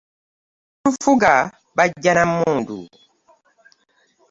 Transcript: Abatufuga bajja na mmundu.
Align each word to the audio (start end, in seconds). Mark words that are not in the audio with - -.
Abatufuga 0.87 1.31
bajja 1.77 2.11
na 2.17 2.23
mmundu. 2.29 2.79